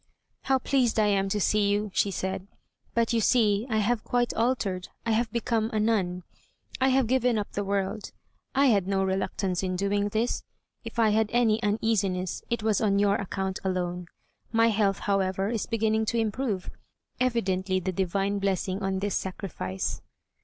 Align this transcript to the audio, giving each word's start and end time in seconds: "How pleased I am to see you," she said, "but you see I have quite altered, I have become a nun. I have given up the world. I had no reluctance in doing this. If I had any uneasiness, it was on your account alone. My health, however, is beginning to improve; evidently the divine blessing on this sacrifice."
"How 0.45 0.57
pleased 0.57 0.99
I 0.99 1.05
am 1.05 1.29
to 1.29 1.39
see 1.39 1.69
you," 1.69 1.91
she 1.93 2.09
said, 2.09 2.47
"but 2.95 3.13
you 3.13 3.21
see 3.21 3.67
I 3.69 3.77
have 3.77 4.03
quite 4.03 4.33
altered, 4.33 4.87
I 5.05 5.11
have 5.11 5.31
become 5.31 5.69
a 5.71 5.79
nun. 5.79 6.23
I 6.79 6.87
have 6.87 7.05
given 7.05 7.37
up 7.37 7.51
the 7.51 7.63
world. 7.63 8.11
I 8.55 8.65
had 8.65 8.87
no 8.87 9.03
reluctance 9.03 9.61
in 9.61 9.75
doing 9.75 10.09
this. 10.09 10.41
If 10.83 10.97
I 10.97 11.09
had 11.11 11.29
any 11.31 11.61
uneasiness, 11.61 12.41
it 12.49 12.63
was 12.63 12.81
on 12.81 12.97
your 12.97 13.13
account 13.17 13.59
alone. 13.63 14.07
My 14.51 14.69
health, 14.69 14.97
however, 15.01 15.49
is 15.49 15.67
beginning 15.67 16.05
to 16.05 16.17
improve; 16.17 16.71
evidently 17.19 17.79
the 17.79 17.91
divine 17.91 18.39
blessing 18.39 18.81
on 18.81 18.97
this 19.01 19.13
sacrifice." 19.13 20.01